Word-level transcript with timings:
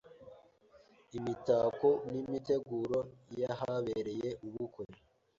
imitako 1.17 1.89
n’imiteguro 2.11 2.97
y’ahabereye 3.39 4.29
ubukwe, 4.47 4.83